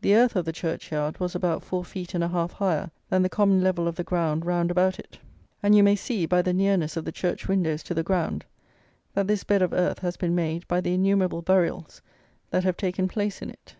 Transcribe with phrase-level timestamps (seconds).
[0.00, 3.22] The earth of the church yard was about four feet and a half higher than
[3.22, 5.20] the common level of the ground round about it;
[5.62, 8.44] and you may see, by the nearness of the church windows to the ground,
[9.12, 12.02] that this bed of earth has been made by the innumerable burials
[12.50, 13.76] that have taken place in it.